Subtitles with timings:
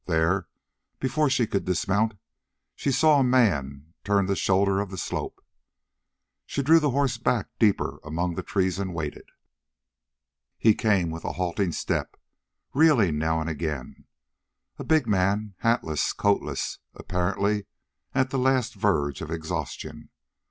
[0.07, 0.47] There,
[0.99, 2.15] before she could dismount,
[2.75, 5.45] she saw a man turn the shoulder of the slope.
[6.47, 9.29] She drew the horse back deeper among the trees and waited.
[10.57, 12.17] He came with a halting step,
[12.73, 14.05] reeling now and again,
[14.79, 17.67] a big man, hatless, coatless, apparently
[18.15, 20.09] at the last verge of exhaustion.